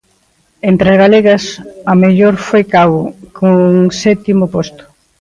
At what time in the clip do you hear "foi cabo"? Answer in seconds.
2.47-3.01